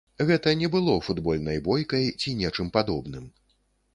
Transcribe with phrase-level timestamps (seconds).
[0.27, 3.31] Гэта не было футбольнай бойкай ці нечым падобным.